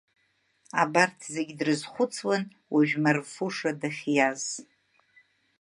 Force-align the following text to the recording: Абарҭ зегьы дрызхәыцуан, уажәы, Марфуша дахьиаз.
Абарҭ 0.81 1.19
зегьы 1.33 1.55
дрызхәыцуан, 1.59 2.43
уажәы, 2.73 2.97
Марфуша 3.03 3.71
дахьиаз. 3.79 4.43